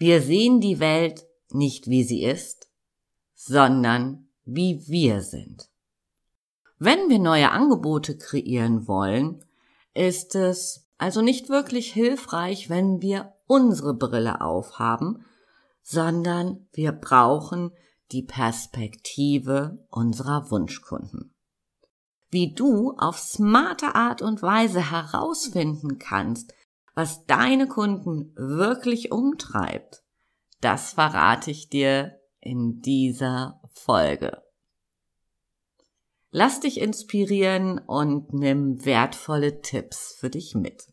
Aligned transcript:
Wir 0.00 0.22
sehen 0.22 0.62
die 0.62 0.80
Welt 0.80 1.26
nicht 1.50 1.86
wie 1.86 2.04
sie 2.04 2.24
ist, 2.24 2.70
sondern 3.34 4.30
wie 4.46 4.82
wir 4.88 5.20
sind. 5.20 5.68
Wenn 6.78 7.10
wir 7.10 7.18
neue 7.18 7.50
Angebote 7.50 8.16
kreieren 8.16 8.88
wollen, 8.88 9.44
ist 9.92 10.34
es 10.36 10.88
also 10.96 11.20
nicht 11.20 11.50
wirklich 11.50 11.92
hilfreich, 11.92 12.70
wenn 12.70 13.02
wir 13.02 13.34
unsere 13.46 13.92
Brille 13.92 14.40
aufhaben, 14.40 15.26
sondern 15.82 16.66
wir 16.72 16.92
brauchen 16.92 17.70
die 18.10 18.22
Perspektive 18.22 19.86
unserer 19.90 20.50
Wunschkunden. 20.50 21.34
Wie 22.30 22.54
du 22.54 22.94
auf 22.96 23.18
smarte 23.18 23.94
Art 23.94 24.22
und 24.22 24.40
Weise 24.40 24.90
herausfinden 24.92 25.98
kannst, 25.98 26.54
was 26.94 27.26
deine 27.26 27.68
Kunden 27.68 28.34
wirklich 28.36 29.12
umtreibt, 29.12 30.02
das 30.60 30.92
verrate 30.92 31.50
ich 31.50 31.68
dir 31.68 32.20
in 32.40 32.80
dieser 32.80 33.60
Folge. 33.72 34.42
Lass 36.30 36.60
dich 36.60 36.80
inspirieren 36.80 37.78
und 37.78 38.32
nimm 38.32 38.84
wertvolle 38.84 39.62
Tipps 39.62 40.14
für 40.18 40.30
dich 40.30 40.54
mit. 40.54 40.92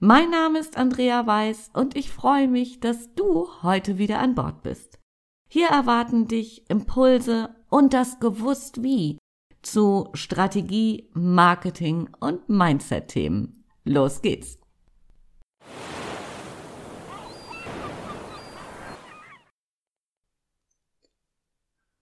Mein 0.00 0.30
Name 0.30 0.60
ist 0.60 0.76
Andrea 0.76 1.26
Weiß 1.26 1.70
und 1.74 1.96
ich 1.96 2.12
freue 2.12 2.46
mich, 2.46 2.78
dass 2.78 3.12
du 3.16 3.48
heute 3.64 3.98
wieder 3.98 4.20
an 4.20 4.36
Bord 4.36 4.62
bist. 4.62 5.00
Hier 5.48 5.66
erwarten 5.70 6.28
dich 6.28 6.70
Impulse 6.70 7.56
und 7.68 7.94
das 7.94 8.20
Gewusst 8.20 8.84
wie 8.84 9.18
zu 9.60 10.08
Strategie, 10.14 11.10
Marketing 11.14 12.08
und 12.20 12.48
Mindset-Themen. 12.48 13.64
Los 13.82 14.22
geht's! 14.22 14.58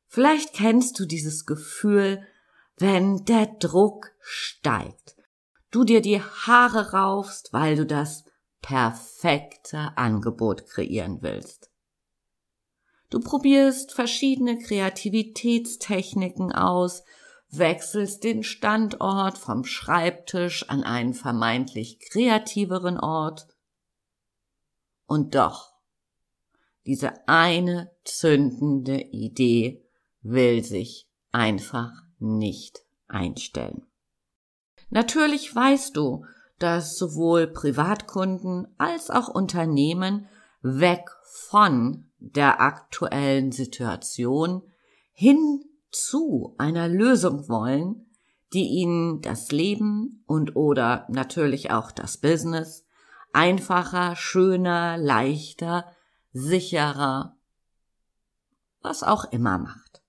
Vielleicht 0.07 0.53
kennst 0.53 1.01
du 1.01 1.07
dieses 1.07 1.47
Gefühl, 1.47 2.27
wenn 2.77 3.25
der 3.25 3.47
Druck 3.47 4.13
steigt 4.21 5.17
du 5.77 5.85
dir 5.85 6.01
die 6.01 6.23
Haare 6.23 6.93
raufst, 6.93 7.53
weil 7.53 7.77
du 7.77 7.85
das 7.85 8.25
perfekte 8.63 9.93
Angebot 9.97 10.65
kreieren 10.67 11.19
willst. 11.21 11.71
Du 13.11 13.21
probierst 13.21 13.93
verschiedene 13.93 14.59
Kreativitätstechniken 14.59 16.53
aus, 16.53 17.05
wechselst 17.51 18.25
den 18.25 18.43
Standort 18.43 19.37
vom 19.37 19.65
Schreibtisch 19.65 20.67
an 20.71 20.83
einen 20.83 21.13
vermeintlich 21.13 22.01
kreativeren 22.01 22.99
Ort. 22.99 23.47
Und 25.07 25.35
doch, 25.35 25.75
diese 26.87 27.29
eine 27.29 27.91
zündende 28.03 28.99
Idee 28.99 29.85
will 30.23 30.65
sich 30.65 31.07
einfach 31.33 31.93
nicht 32.19 32.83
einstellen. 33.09 33.87
Natürlich 34.91 35.55
weißt 35.55 35.97
du, 35.97 36.25
dass 36.59 36.97
sowohl 36.97 37.47
Privatkunden 37.47 38.69
als 38.79 39.11
auch 39.11 39.29
Unternehmen 39.29 40.29
weg 40.63 41.11
von 41.49 42.11
der 42.19 42.61
aktuellen 42.61 43.53
Situation 43.53 44.63
hin 45.13 45.65
zu 45.91 46.55
einer 46.59 46.89
Lösung 46.89 47.49
wollen, 47.49 48.07
die 48.53 48.67
ihnen 48.67 49.21
das 49.21 49.51
Leben 49.51 50.23
und 50.27 50.57
oder 50.57 51.07
natürlich 51.09 51.71
auch 51.71 51.91
das 51.91 52.19
Business 52.19 52.85
einfacher, 53.33 54.17
schöner, 54.17 54.97
leichter, 54.97 55.85
sicherer, 56.33 57.37
was 58.81 59.03
auch 59.03 59.31
immer 59.33 59.59
macht. 59.59 60.03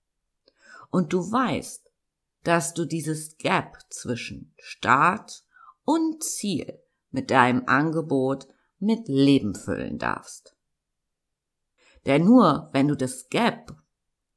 Und 0.90 1.12
du 1.12 1.30
weißt, 1.30 1.87
dass 2.48 2.72
du 2.72 2.86
dieses 2.86 3.36
Gap 3.36 3.76
zwischen 3.90 4.54
Start 4.56 5.44
und 5.84 6.24
Ziel 6.24 6.80
mit 7.10 7.30
deinem 7.30 7.64
Angebot 7.66 8.48
mit 8.78 9.06
Leben 9.06 9.54
füllen 9.54 9.98
darfst. 9.98 10.56
Denn 12.06 12.24
nur 12.24 12.70
wenn 12.72 12.88
du 12.88 12.96
das 12.96 13.28
Gap 13.28 13.76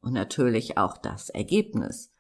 und 0.01 0.11
natürlich 0.11 0.77
auch 0.77 0.97
das 0.97 1.29
Ergebnis, 1.29 2.11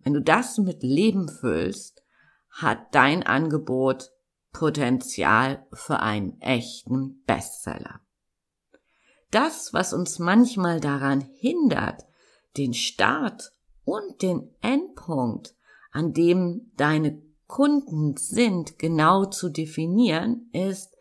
wenn 0.00 0.12
du 0.12 0.20
das 0.20 0.58
mit 0.58 0.82
Leben 0.82 1.30
füllst, 1.30 2.02
hat 2.50 2.94
dein 2.94 3.22
Angebot 3.22 4.10
Potenzial 4.52 5.66
für 5.72 6.00
einen 6.00 6.38
echten 6.42 7.22
Bestseller. 7.24 8.02
Das, 9.30 9.72
was 9.72 9.94
uns 9.94 10.18
manchmal 10.18 10.78
daran 10.78 11.22
hindert, 11.22 12.04
den 12.58 12.74
Start 12.74 13.54
und 13.88 14.20
den 14.20 14.50
Endpunkt, 14.60 15.54
an 15.92 16.12
dem 16.12 16.70
deine 16.76 17.22
Kunden 17.46 18.16
sind, 18.18 18.78
genau 18.78 19.24
zu 19.24 19.48
definieren, 19.48 20.50
ist, 20.52 20.94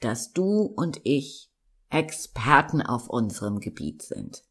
dass 0.00 0.32
du 0.32 0.62
und 0.62 1.00
ich 1.04 1.50
Experten 1.90 2.80
auf 2.80 3.10
unserem 3.10 3.60
Gebiet 3.60 4.00
sind. 4.00 4.44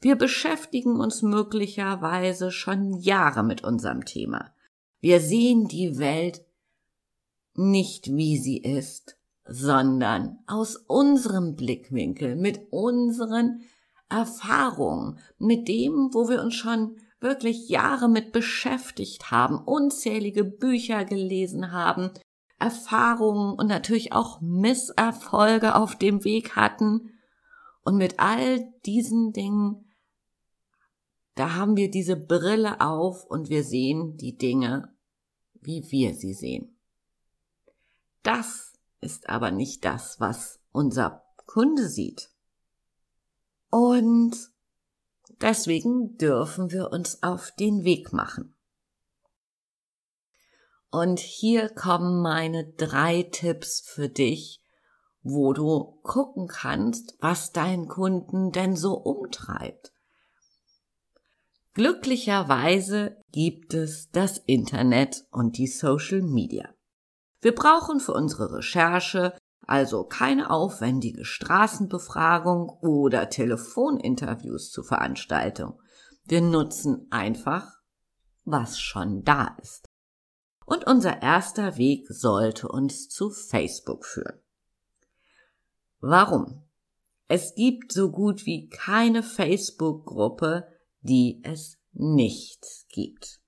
Wir 0.00 0.16
beschäftigen 0.16 0.98
uns 0.98 1.22
möglicherweise 1.22 2.50
schon 2.50 2.94
Jahre 2.94 3.44
mit 3.44 3.62
unserem 3.62 4.04
Thema. 4.04 4.50
Wir 5.00 5.20
sehen 5.20 5.68
die 5.68 5.98
Welt 5.98 6.44
nicht 7.54 8.08
wie 8.16 8.38
sie 8.38 8.58
ist, 8.58 9.16
sondern 9.46 10.38
aus 10.46 10.76
unserem 10.76 11.54
Blickwinkel, 11.54 12.34
mit 12.34 12.60
unseren 12.70 13.62
Erfahrungen, 14.08 15.18
mit 15.38 15.68
dem, 15.68 16.10
wo 16.12 16.28
wir 16.28 16.42
uns 16.42 16.54
schon 16.54 16.96
wirklich 17.20 17.68
Jahre 17.68 18.08
mit 18.08 18.32
beschäftigt 18.32 19.30
haben, 19.30 19.58
unzählige 19.58 20.44
Bücher 20.44 21.04
gelesen 21.04 21.72
haben, 21.72 22.10
Erfahrungen 22.58 23.58
und 23.58 23.66
natürlich 23.66 24.12
auch 24.12 24.40
Misserfolge 24.40 25.74
auf 25.74 25.96
dem 25.96 26.24
Weg 26.24 26.56
hatten. 26.56 27.10
Und 27.82 27.96
mit 27.96 28.20
all 28.20 28.72
diesen 28.84 29.32
Dingen, 29.32 29.90
da 31.34 31.54
haben 31.54 31.76
wir 31.76 31.90
diese 31.90 32.16
Brille 32.16 32.80
auf 32.80 33.24
und 33.24 33.48
wir 33.48 33.64
sehen 33.64 34.16
die 34.16 34.36
Dinge, 34.36 34.94
wie 35.54 35.90
wir 35.90 36.14
sie 36.14 36.34
sehen. 36.34 36.76
Das 38.22 38.74
ist 39.00 39.28
aber 39.28 39.50
nicht 39.50 39.84
das, 39.84 40.20
was 40.20 40.60
unser 40.72 41.24
Kunde 41.46 41.88
sieht. 41.88 42.30
Und 43.70 44.36
Deswegen 45.40 46.16
dürfen 46.16 46.70
wir 46.70 46.90
uns 46.92 47.22
auf 47.22 47.52
den 47.58 47.84
Weg 47.84 48.12
machen. 48.12 48.54
Und 50.90 51.20
hier 51.20 51.68
kommen 51.68 52.20
meine 52.20 52.64
drei 52.72 53.22
Tipps 53.22 53.80
für 53.80 54.08
dich, 54.08 54.60
wo 55.22 55.52
du 55.52 55.98
gucken 56.02 56.48
kannst, 56.48 57.16
was 57.20 57.52
deinen 57.52 57.86
Kunden 57.88 58.50
denn 58.52 58.74
so 58.74 58.94
umtreibt. 58.94 59.92
Glücklicherweise 61.74 63.16
gibt 63.30 63.74
es 63.74 64.10
das 64.10 64.38
Internet 64.38 65.24
und 65.30 65.56
die 65.56 65.68
Social 65.68 66.22
Media. 66.22 66.68
Wir 67.40 67.54
brauchen 67.54 68.00
für 68.00 68.12
unsere 68.12 68.52
Recherche 68.52 69.34
also 69.66 70.04
keine 70.04 70.50
aufwendige 70.50 71.24
Straßenbefragung 71.24 72.68
oder 72.80 73.28
Telefoninterviews 73.28 74.70
zur 74.70 74.84
Veranstaltung. 74.84 75.80
Wir 76.24 76.40
nutzen 76.40 77.06
einfach, 77.10 77.80
was 78.44 78.80
schon 78.80 79.24
da 79.24 79.56
ist. 79.60 79.88
Und 80.64 80.86
unser 80.86 81.22
erster 81.22 81.76
Weg 81.76 82.06
sollte 82.08 82.68
uns 82.68 83.08
zu 83.08 83.30
Facebook 83.30 84.06
führen. 84.06 84.38
Warum? 86.00 86.62
Es 87.28 87.54
gibt 87.54 87.92
so 87.92 88.10
gut 88.10 88.46
wie 88.46 88.68
keine 88.68 89.22
Facebook-Gruppe, 89.22 90.66
die 91.00 91.40
es 91.44 91.78
nicht 91.92 92.66
gibt. 92.88 93.39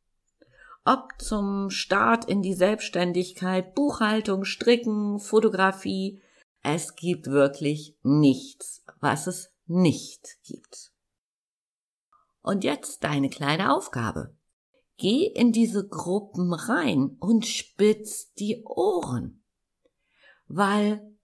Ob 0.85 1.21
zum 1.21 1.71
Start 1.71 2.25
in 2.25 2.43
die 2.43 2.55
Selbstständigkeit, 2.55 3.75
Buchhaltung, 3.75 4.45
Stricken, 4.45 5.21
Fotografie, 5.21 6.21
es 6.63 6.97
gibt 6.97 7.27
wirklich 7.27 7.97
nichts, 8.03 8.85
was 9.01 9.29
es 9.29 9.53
nicht 9.67 10.39
gibt. 10.45 10.93
Und 12.43 12.65
jetzt 12.65 13.05
deine 13.05 13.31
kleine 13.31 13.73
Aufgabe. 13.73 14.35
Geh 14.97 15.27
in 15.27 15.53
diese 15.53 15.87
Gruppen 15.87 16.53
rein 16.53 17.17
und 17.21 17.47
spitz 17.47 18.33
die 18.35 18.65
Ohren. 18.65 19.45
Weil, 20.49 21.17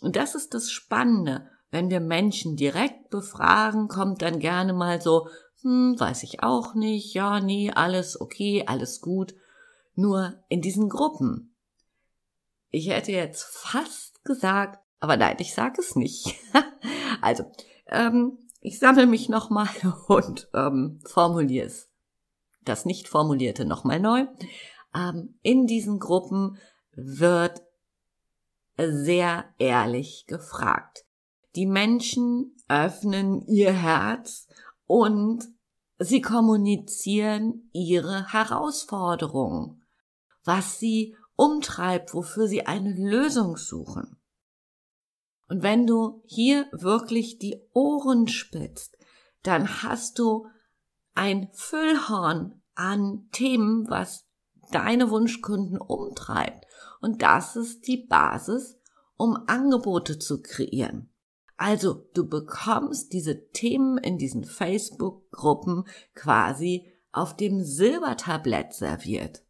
und 0.00 0.16
das 0.16 0.34
ist 0.34 0.52
das 0.52 0.70
Spannende, 0.70 1.48
wenn 1.70 1.90
wir 1.90 2.00
Menschen 2.00 2.56
direkt 2.56 3.10
befragen, 3.10 3.88
kommt 3.88 4.22
dann 4.22 4.38
gerne 4.38 4.72
mal 4.72 5.00
so, 5.00 5.28
hm, 5.66 5.98
weiß 5.98 6.22
ich 6.22 6.44
auch 6.44 6.74
nicht, 6.74 7.12
ja, 7.12 7.40
nee, 7.40 7.72
alles 7.74 8.20
okay, 8.20 8.62
alles 8.68 9.00
gut. 9.00 9.34
Nur 9.96 10.44
in 10.48 10.62
diesen 10.62 10.88
Gruppen. 10.88 11.56
Ich 12.70 12.88
hätte 12.88 13.10
jetzt 13.10 13.42
fast 13.42 14.24
gesagt, 14.24 14.78
aber 15.00 15.16
nein, 15.16 15.34
ich 15.40 15.54
sage 15.54 15.80
es 15.80 15.96
nicht. 15.96 16.36
also, 17.20 17.50
ähm, 17.88 18.38
ich 18.60 18.78
sammle 18.78 19.08
mich 19.08 19.28
nochmal 19.28 19.68
und 20.06 20.48
ähm, 20.54 21.00
formuliere 21.04 21.66
es. 21.66 21.90
Das 22.62 22.84
nicht 22.84 23.08
formulierte 23.08 23.64
nochmal 23.64 23.98
neu. 23.98 24.26
Ähm, 24.94 25.36
in 25.42 25.66
diesen 25.66 25.98
Gruppen 25.98 26.58
wird 26.92 27.64
sehr 28.76 29.46
ehrlich 29.58 30.26
gefragt. 30.28 31.06
Die 31.56 31.66
Menschen 31.66 32.54
öffnen 32.68 33.42
ihr 33.48 33.72
Herz 33.72 34.46
und 34.86 35.55
sie 35.98 36.20
kommunizieren 36.20 37.70
ihre 37.72 38.32
Herausforderungen, 38.32 39.82
was 40.44 40.78
sie 40.78 41.16
umtreibt, 41.36 42.14
wofür 42.14 42.46
sie 42.46 42.66
eine 42.66 42.92
Lösung 42.92 43.56
suchen. 43.56 44.16
Und 45.48 45.62
wenn 45.62 45.86
du 45.86 46.22
hier 46.26 46.66
wirklich 46.72 47.38
die 47.38 47.62
Ohren 47.72 48.26
spitzt, 48.26 48.96
dann 49.42 49.82
hast 49.82 50.18
du 50.18 50.48
ein 51.14 51.48
Füllhorn 51.52 52.62
an 52.74 53.28
Themen, 53.32 53.88
was 53.88 54.26
deine 54.72 55.10
Wunschkunden 55.10 55.78
umtreibt. 55.78 56.66
Und 57.00 57.22
das 57.22 57.56
ist 57.56 57.86
die 57.86 58.06
Basis, 58.08 58.78
um 59.16 59.36
Angebote 59.46 60.18
zu 60.18 60.42
kreieren. 60.42 61.10
Also 61.56 62.06
du 62.14 62.28
bekommst 62.28 63.12
diese 63.12 63.48
Themen 63.50 63.98
in 63.98 64.18
diesen 64.18 64.44
Facebook-Gruppen 64.44 65.84
quasi 66.14 66.92
auf 67.12 67.34
dem 67.34 67.62
Silbertablett 67.62 68.74
serviert. 68.74 69.42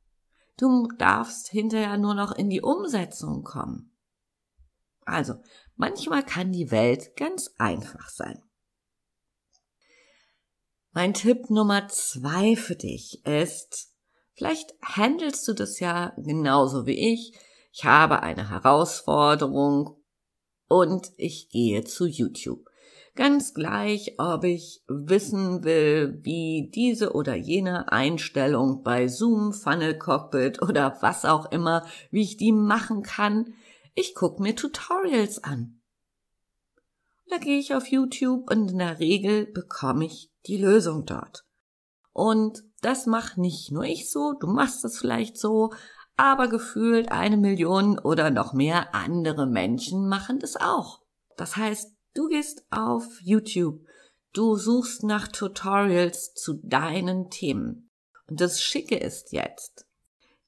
Du 0.56 0.88
darfst 0.98 1.48
hinterher 1.48 1.98
nur 1.98 2.14
noch 2.14 2.32
in 2.32 2.48
die 2.48 2.62
Umsetzung 2.62 3.42
kommen. 3.42 3.92
Also, 5.04 5.34
manchmal 5.74 6.24
kann 6.24 6.52
die 6.52 6.70
Welt 6.70 7.16
ganz 7.16 7.50
einfach 7.58 8.08
sein. 8.08 8.42
Mein 10.92 11.12
Tipp 11.12 11.50
Nummer 11.50 11.88
zwei 11.88 12.56
für 12.56 12.76
dich 12.76 13.24
ist, 13.26 13.92
vielleicht 14.32 14.74
handelst 14.82 15.46
du 15.46 15.52
das 15.52 15.78
ja 15.78 16.14
genauso 16.16 16.86
wie 16.86 17.12
ich. 17.12 17.38
Ich 17.72 17.84
habe 17.84 18.22
eine 18.22 18.48
Herausforderung 18.48 20.02
und 20.68 21.12
ich 21.16 21.48
gehe 21.48 21.84
zu 21.84 22.06
YouTube. 22.06 22.68
Ganz 23.14 23.54
gleich, 23.54 24.14
ob 24.18 24.44
ich 24.44 24.82
wissen 24.88 25.64
will, 25.64 26.18
wie 26.22 26.70
diese 26.74 27.14
oder 27.14 27.34
jene 27.34 27.90
Einstellung 27.90 28.82
bei 28.82 29.08
Zoom, 29.08 29.54
Funnel 29.54 29.98
Cockpit 29.98 30.60
oder 30.60 30.98
was 31.00 31.24
auch 31.24 31.50
immer, 31.50 31.86
wie 32.10 32.22
ich 32.22 32.36
die 32.36 32.52
machen 32.52 33.02
kann. 33.02 33.54
Ich 33.94 34.14
gucke 34.14 34.42
mir 34.42 34.54
Tutorials 34.54 35.42
an. 35.42 35.80
Da 37.28 37.38
gehe 37.38 37.58
ich 37.58 37.74
auf 37.74 37.86
YouTube 37.86 38.50
und 38.50 38.70
in 38.70 38.78
der 38.78 39.00
Regel 39.00 39.46
bekomme 39.46 40.04
ich 40.04 40.30
die 40.46 40.58
Lösung 40.58 41.06
dort. 41.06 41.46
Und 42.12 42.64
das 42.82 43.06
macht 43.06 43.38
nicht 43.38 43.72
nur 43.72 43.84
ich 43.84 44.10
so, 44.10 44.34
du 44.38 44.46
machst 44.46 44.84
es 44.84 44.98
vielleicht 44.98 45.38
so, 45.38 45.72
aber 46.16 46.48
gefühlt 46.48 47.12
eine 47.12 47.36
Million 47.36 47.98
oder 47.98 48.30
noch 48.30 48.52
mehr 48.52 48.94
andere 48.94 49.46
Menschen 49.46 50.08
machen 50.08 50.38
das 50.38 50.56
auch. 50.56 51.00
Das 51.36 51.56
heißt, 51.56 51.92
du 52.14 52.28
gehst 52.28 52.64
auf 52.70 53.20
YouTube, 53.20 53.80
du 54.32 54.56
suchst 54.56 55.02
nach 55.02 55.28
Tutorials 55.28 56.34
zu 56.34 56.54
deinen 56.62 57.30
Themen. 57.30 57.90
Und 58.28 58.40
das 58.40 58.60
Schicke 58.60 58.96
ist 58.96 59.32
jetzt, 59.32 59.86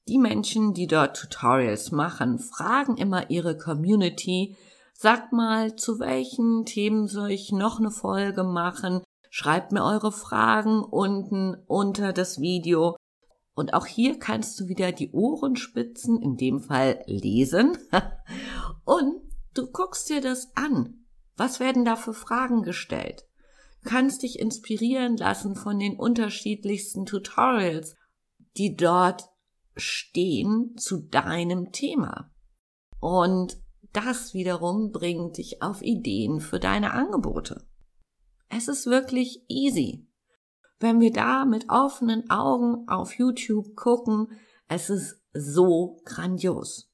die 0.07 0.17
Menschen, 0.17 0.73
die 0.73 0.87
dort 0.87 1.15
Tutorials 1.15 1.91
machen, 1.91 2.39
fragen 2.39 2.97
immer 2.97 3.29
ihre 3.29 3.55
Community, 3.55 4.57
sagt 4.93 5.31
mal, 5.33 5.75
zu 5.75 5.99
welchen 5.99 6.65
Themen 6.65 7.07
soll 7.07 7.29
ich 7.29 7.51
noch 7.51 7.79
eine 7.79 7.91
Folge 7.91 8.43
machen? 8.43 9.03
Schreibt 9.29 9.71
mir 9.71 9.83
eure 9.83 10.11
Fragen 10.11 10.83
unten 10.83 11.55
unter 11.67 12.11
das 12.11 12.41
Video 12.41 12.97
und 13.59 13.73
auch 13.73 13.85
hier 13.85 14.17
kannst 14.17 14.57
du 14.57 14.69
wieder 14.69 14.93
die 14.93 15.11
Ohrenspitzen, 15.11 16.21
in 16.21 16.37
dem 16.37 16.61
Fall 16.61 17.03
lesen. 17.07 17.77
Und 18.85 19.21
du 19.53 19.69
guckst 19.69 20.09
dir 20.09 20.21
das 20.21 20.55
an. 20.55 21.05
Was 21.35 21.59
werden 21.59 21.83
da 21.83 21.97
für 21.97 22.13
Fragen 22.13 22.63
gestellt? 22.63 23.27
Du 23.83 23.89
kannst 23.89 24.23
dich 24.23 24.39
inspirieren 24.39 25.17
lassen 25.17 25.57
von 25.57 25.77
den 25.77 25.99
unterschiedlichsten 25.99 27.05
Tutorials, 27.05 27.97
die 28.55 28.77
dort 28.77 29.25
stehen 29.75 30.77
zu 30.77 31.01
deinem 31.01 31.73
Thema. 31.73 32.31
Und 33.01 33.57
das 33.91 34.33
wiederum 34.33 34.93
bringt 34.93 35.35
dich 35.35 35.61
auf 35.61 35.81
Ideen 35.81 36.39
für 36.39 36.61
deine 36.61 36.93
Angebote. 36.93 37.67
Es 38.47 38.69
ist 38.69 38.85
wirklich 38.85 39.43
easy. 39.49 40.07
Wenn 40.79 40.99
wir 40.99 41.11
da 41.11 41.45
mit 41.45 41.69
offenen 41.69 42.29
Augen 42.29 42.87
auf 42.87 43.17
YouTube 43.17 43.75
gucken, 43.75 44.39
es 44.67 44.89
ist 44.89 45.21
so 45.33 46.01
grandios. 46.05 46.89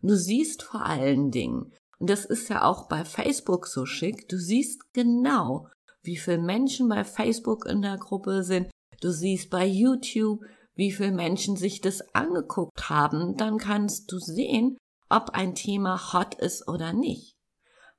Du 0.00 0.16
siehst 0.16 0.62
vor 0.62 0.84
allen 0.84 1.30
Dingen, 1.30 1.72
und 1.98 2.10
das 2.10 2.24
ist 2.24 2.48
ja 2.48 2.64
auch 2.64 2.88
bei 2.88 3.04
Facebook 3.04 3.66
so 3.66 3.86
schick, 3.86 4.28
du 4.28 4.36
siehst 4.38 4.92
genau, 4.92 5.68
wie 6.02 6.16
viele 6.16 6.38
Menschen 6.38 6.88
bei 6.88 7.04
Facebook 7.04 7.66
in 7.66 7.82
der 7.82 7.98
Gruppe 7.98 8.42
sind. 8.42 8.70
Du 9.00 9.12
siehst 9.12 9.50
bei 9.50 9.66
YouTube, 9.66 10.44
wie 10.74 10.92
viele 10.92 11.12
Menschen 11.12 11.56
sich 11.56 11.80
das 11.80 12.14
angeguckt 12.14 12.88
haben. 12.88 13.36
Dann 13.36 13.58
kannst 13.58 14.10
du 14.10 14.18
sehen, 14.18 14.78
ob 15.08 15.30
ein 15.30 15.54
Thema 15.54 16.12
hot 16.12 16.34
ist 16.34 16.66
oder 16.66 16.92
nicht. 16.92 17.34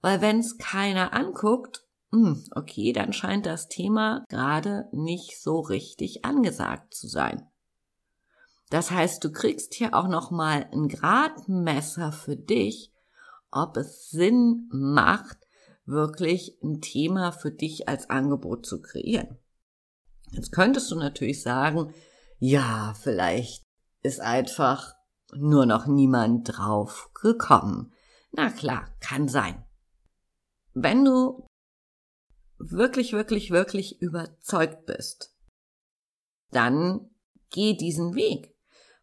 Weil 0.01 0.19
wenn 0.19 0.39
es 0.39 0.57
keiner 0.57 1.13
anguckt, 1.13 1.85
okay, 2.55 2.93
dann 2.93 3.13
scheint 3.13 3.45
das 3.45 3.67
Thema 3.67 4.23
gerade 4.29 4.87
nicht 4.91 5.41
so 5.41 5.59
richtig 5.59 6.25
angesagt 6.25 6.93
zu 6.93 7.07
sein. 7.07 7.47
Das 8.69 8.91
heißt, 8.91 9.23
du 9.23 9.31
kriegst 9.31 9.73
hier 9.73 9.93
auch 9.93 10.07
noch 10.07 10.31
mal 10.31 10.67
ein 10.71 10.87
Gradmesser 10.87 12.11
für 12.11 12.35
dich, 12.35 12.91
ob 13.51 13.77
es 13.77 14.09
Sinn 14.09 14.67
macht, 14.71 15.37
wirklich 15.85 16.57
ein 16.63 16.81
Thema 16.81 17.31
für 17.31 17.51
dich 17.51 17.87
als 17.87 18.09
Angebot 18.09 18.65
zu 18.65 18.81
kreieren. 18.81 19.37
Jetzt 20.31 20.51
könntest 20.51 20.89
du 20.89 20.95
natürlich 20.95 21.41
sagen, 21.43 21.93
ja, 22.39 22.95
vielleicht 22.99 23.63
ist 24.01 24.21
einfach 24.21 24.95
nur 25.35 25.65
noch 25.65 25.85
niemand 25.85 26.57
drauf 26.57 27.11
gekommen. 27.13 27.93
Na 28.31 28.49
klar, 28.49 28.85
kann 28.99 29.27
sein. 29.27 29.63
Wenn 30.73 31.05
du 31.05 31.45
wirklich, 32.71 33.13
wirklich, 33.13 33.51
wirklich 33.51 34.01
überzeugt 34.01 34.85
bist, 34.85 35.35
dann 36.51 37.09
geh 37.49 37.75
diesen 37.75 38.15
Weg. 38.15 38.55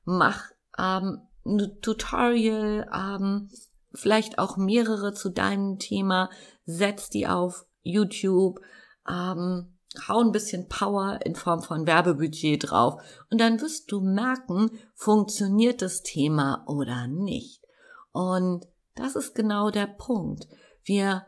Mach 0.04 0.50
ähm, 0.78 1.22
ein 1.44 1.80
Tutorial, 1.80 2.88
ähm, 2.94 3.48
vielleicht 3.92 4.38
auch 4.38 4.56
mehrere 4.56 5.12
zu 5.14 5.30
deinem 5.30 5.78
Thema, 5.78 6.30
setz 6.64 7.10
die 7.10 7.26
auf 7.26 7.66
YouTube, 7.82 8.60
ähm, 9.08 9.76
hau 10.06 10.20
ein 10.20 10.32
bisschen 10.32 10.68
Power 10.68 11.18
in 11.24 11.34
Form 11.34 11.62
von 11.62 11.86
Werbebudget 11.86 12.70
drauf 12.70 13.02
und 13.30 13.40
dann 13.40 13.60
wirst 13.60 13.90
du 13.90 14.00
merken, 14.00 14.70
funktioniert 14.94 15.82
das 15.82 16.02
Thema 16.02 16.64
oder 16.66 17.08
nicht. 17.08 17.64
Und 18.12 18.66
das 18.94 19.16
ist 19.16 19.34
genau 19.34 19.70
der 19.70 19.86
Punkt. 19.86 20.46
Wir, 20.84 21.26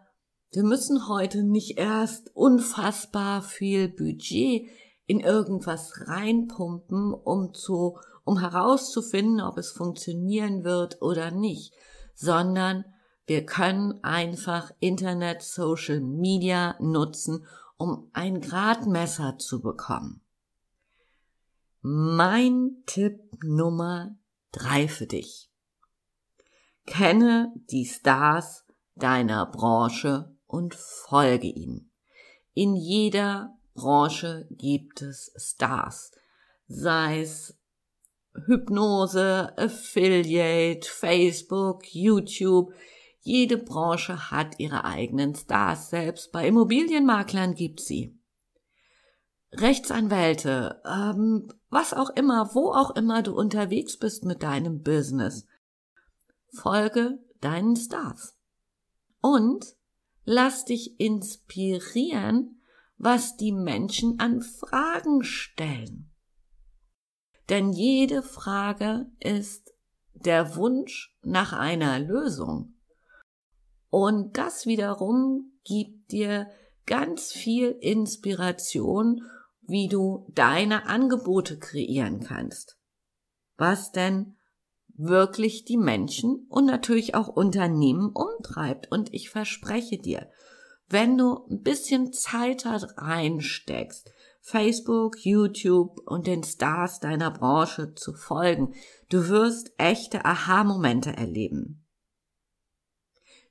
wir 0.52 0.64
müssen 0.64 1.08
heute 1.08 1.42
nicht 1.42 1.78
erst 1.78 2.30
unfassbar 2.36 3.40
viel 3.40 3.88
Budget 3.88 4.68
in 5.06 5.20
irgendwas 5.20 6.06
reinpumpen, 6.06 7.14
um 7.14 7.54
zu, 7.54 7.98
um 8.24 8.38
herauszufinden, 8.38 9.40
ob 9.40 9.56
es 9.56 9.72
funktionieren 9.72 10.62
wird 10.62 11.00
oder 11.00 11.30
nicht, 11.30 11.72
sondern 12.14 12.84
wir 13.26 13.46
können 13.46 14.04
einfach 14.04 14.70
Internet, 14.78 15.42
Social 15.42 16.00
Media 16.00 16.76
nutzen, 16.80 17.46
um 17.78 18.10
ein 18.12 18.42
Gradmesser 18.42 19.38
zu 19.38 19.62
bekommen. 19.62 20.20
Mein 21.80 22.82
Tipp 22.84 23.18
Nummer 23.42 24.16
drei 24.52 24.86
für 24.86 25.06
dich. 25.06 25.50
Kenne 26.84 27.54
die 27.70 27.86
Stars 27.86 28.66
deiner 28.94 29.46
Branche 29.46 30.31
und 30.52 30.74
folge 30.74 31.48
ihnen. 31.48 31.90
In 32.54 32.76
jeder 32.76 33.56
Branche 33.74 34.46
gibt 34.50 35.00
es 35.00 35.32
Stars, 35.36 36.12
sei 36.68 37.22
es 37.22 37.58
Hypnose, 38.46 39.56
Affiliate, 39.56 40.86
Facebook, 40.86 41.94
YouTube, 41.94 42.72
jede 43.20 43.56
Branche 43.56 44.30
hat 44.30 44.58
ihre 44.58 44.84
eigenen 44.84 45.34
Stars, 45.34 45.90
selbst 45.90 46.32
bei 46.32 46.46
Immobilienmaklern 46.46 47.54
gibt 47.54 47.80
sie. 47.80 48.18
Rechtsanwälte, 49.52 50.82
ähm, 50.84 51.48
was 51.70 51.94
auch 51.94 52.10
immer, 52.10 52.54
wo 52.54 52.72
auch 52.72 52.96
immer 52.96 53.22
du 53.22 53.34
unterwegs 53.34 53.98
bist 53.98 54.24
mit 54.24 54.42
deinem 54.42 54.82
Business. 54.82 55.46
Folge 56.52 57.18
deinen 57.40 57.76
Stars. 57.76 58.36
Und 59.20 59.76
lass 60.24 60.64
dich 60.64 60.98
inspirieren, 61.00 62.62
was 62.96 63.36
die 63.36 63.52
Menschen 63.52 64.20
an 64.20 64.42
Fragen 64.42 65.24
stellen. 65.24 66.10
Denn 67.48 67.72
jede 67.72 68.22
Frage 68.22 69.10
ist 69.18 69.74
der 70.14 70.56
Wunsch 70.56 71.16
nach 71.22 71.52
einer 71.52 71.98
Lösung. 71.98 72.74
Und 73.90 74.38
das 74.38 74.66
wiederum 74.66 75.52
gibt 75.64 76.12
dir 76.12 76.48
ganz 76.86 77.32
viel 77.32 77.70
Inspiration, 77.80 79.22
wie 79.62 79.88
du 79.88 80.26
deine 80.34 80.86
Angebote 80.86 81.58
kreieren 81.58 82.20
kannst. 82.20 82.78
Was 83.56 83.92
denn 83.92 84.36
wirklich 84.96 85.64
die 85.64 85.76
Menschen 85.76 86.46
und 86.48 86.66
natürlich 86.66 87.14
auch 87.14 87.28
Unternehmen 87.28 88.10
umtreibt. 88.10 88.90
Und 88.90 89.12
ich 89.12 89.30
verspreche 89.30 89.98
dir, 89.98 90.28
wenn 90.88 91.16
du 91.16 91.46
ein 91.50 91.62
bisschen 91.62 92.12
Zeit 92.12 92.66
reinsteckst, 92.66 94.12
Facebook, 94.40 95.24
YouTube 95.24 96.00
und 96.04 96.26
den 96.26 96.42
Stars 96.42 97.00
deiner 97.00 97.30
Branche 97.30 97.94
zu 97.94 98.12
folgen, 98.12 98.74
du 99.08 99.28
wirst 99.28 99.72
echte 99.78 100.24
Aha-Momente 100.24 101.16
erleben. 101.16 101.86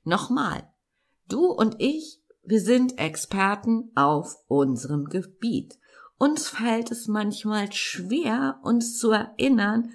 Nochmal, 0.04 0.70
du 1.28 1.46
und 1.46 1.76
ich, 1.78 2.22
wir 2.44 2.60
sind 2.60 2.98
Experten 2.98 3.90
auf 3.94 4.36
unserem 4.48 5.06
Gebiet. 5.06 5.78
Uns 6.18 6.48
fällt 6.48 6.90
es 6.90 7.08
manchmal 7.08 7.72
schwer, 7.72 8.60
uns 8.62 8.98
zu 8.98 9.10
erinnern, 9.10 9.90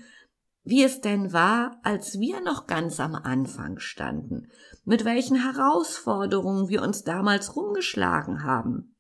wie 0.70 0.84
es 0.84 1.00
denn 1.00 1.32
war, 1.32 1.80
als 1.82 2.20
wir 2.20 2.42
noch 2.42 2.68
ganz 2.68 3.00
am 3.00 3.16
Anfang 3.16 3.80
standen, 3.80 4.50
mit 4.84 5.06
welchen 5.06 5.38
Herausforderungen 5.38 6.68
wir 6.68 6.82
uns 6.82 7.06
damals 7.06 7.56
rumgeschlagen 7.56 8.44
haben, 8.44 8.94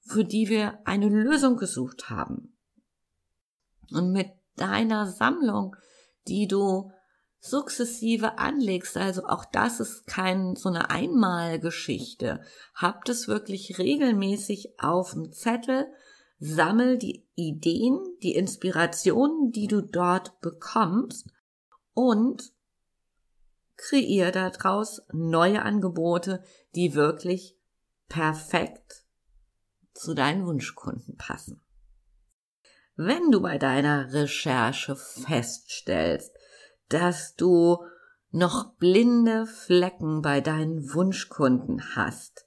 für 0.00 0.24
die 0.24 0.48
wir 0.48 0.80
eine 0.86 1.08
Lösung 1.08 1.56
gesucht 1.56 2.10
haben. 2.10 2.58
Und 3.92 4.10
mit 4.10 4.26
deiner 4.56 5.06
Sammlung, 5.06 5.76
die 6.26 6.48
du 6.48 6.90
sukzessive 7.38 8.38
anlegst, 8.38 8.96
also 8.96 9.24
auch 9.24 9.44
das 9.44 9.78
ist 9.78 10.04
kein 10.08 10.56
so 10.56 10.68
eine 10.68 10.90
Einmalgeschichte. 10.90 12.40
Habt 12.74 13.08
es 13.08 13.28
wirklich 13.28 13.78
regelmäßig 13.78 14.80
auf 14.80 15.12
dem 15.12 15.30
Zettel, 15.30 15.86
sammel 16.38 16.98
die 16.98 17.26
Ideen, 17.34 17.98
die 18.22 18.34
Inspirationen, 18.34 19.52
die 19.52 19.66
du 19.66 19.82
dort 19.82 20.40
bekommst 20.40 21.28
und 21.94 22.52
kreier 23.76 24.32
daraus 24.32 25.02
neue 25.12 25.62
Angebote, 25.62 26.42
die 26.74 26.94
wirklich 26.94 27.56
perfekt 28.08 29.04
zu 29.94 30.14
deinen 30.14 30.46
Wunschkunden 30.46 31.16
passen. 31.16 31.60
Wenn 32.96 33.30
du 33.30 33.40
bei 33.40 33.58
deiner 33.58 34.12
Recherche 34.12 34.96
feststellst, 34.96 36.32
dass 36.88 37.36
du 37.36 37.78
noch 38.30 38.74
blinde 38.74 39.46
Flecken 39.46 40.22
bei 40.22 40.40
deinen 40.40 40.92
Wunschkunden 40.92 41.94
hast, 41.94 42.46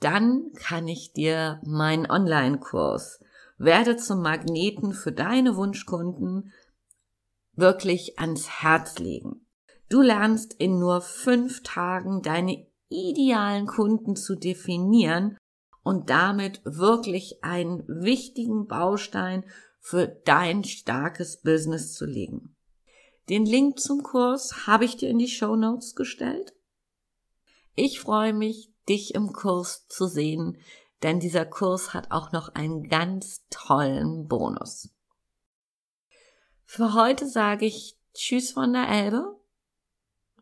dann 0.00 0.52
kann 0.54 0.86
ich 0.86 1.12
dir 1.12 1.60
meinen 1.64 2.08
Online-Kurs 2.08 3.20
werde 3.58 3.96
zum 3.96 4.22
Magneten 4.22 4.92
für 4.92 5.12
deine 5.12 5.56
Wunschkunden 5.56 6.52
wirklich 7.54 8.18
ans 8.18 8.48
Herz 8.62 8.98
legen. 8.98 9.46
Du 9.88 10.00
lernst 10.00 10.54
in 10.54 10.78
nur 10.78 11.00
fünf 11.00 11.62
Tagen 11.62 12.22
deine 12.22 12.66
idealen 12.88 13.66
Kunden 13.66 14.16
zu 14.16 14.36
definieren 14.36 15.36
und 15.82 16.10
damit 16.10 16.60
wirklich 16.64 17.42
einen 17.42 17.84
wichtigen 17.88 18.66
Baustein 18.66 19.44
für 19.80 20.06
dein 20.06 20.64
starkes 20.64 21.40
Business 21.40 21.94
zu 21.94 22.04
legen. 22.04 22.54
Den 23.28 23.44
Link 23.44 23.78
zum 23.80 24.02
Kurs 24.02 24.66
habe 24.66 24.84
ich 24.84 24.96
dir 24.96 25.08
in 25.08 25.18
die 25.18 25.28
Show 25.28 25.56
Notes 25.56 25.94
gestellt. 25.94 26.54
Ich 27.74 28.00
freue 28.00 28.32
mich, 28.32 28.72
dich 28.88 29.14
im 29.14 29.32
Kurs 29.32 29.86
zu 29.88 30.06
sehen, 30.06 30.58
denn 31.02 31.20
dieser 31.20 31.44
Kurs 31.44 31.94
hat 31.94 32.10
auch 32.10 32.32
noch 32.32 32.54
einen 32.54 32.88
ganz 32.88 33.46
tollen 33.50 34.28
Bonus. 34.28 34.90
Für 36.64 36.94
heute 36.94 37.26
sage 37.26 37.66
ich 37.66 37.98
Tschüss 38.14 38.52
von 38.52 38.72
der 38.72 38.88
Elbe. 38.88 39.36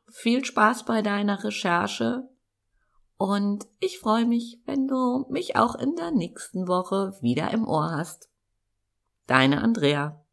Viel 0.09 0.45
Spaß 0.45 0.85
bei 0.85 1.03
deiner 1.03 1.45
Recherche 1.45 2.29
und 3.19 3.67
ich 3.81 3.99
freue 3.99 4.27
mich, 4.27 4.61
wenn 4.67 4.87
du 4.87 5.27
mich 5.31 5.57
auch 5.57 5.75
in 5.75 5.97
der 5.97 6.11
nächsten 6.11 6.69
Woche 6.69 7.17
wieder 7.21 7.51
im 7.51 7.67
Ohr 7.67 7.91
hast. 7.91 8.29
Deine 9.27 9.63
Andrea. 9.63 10.26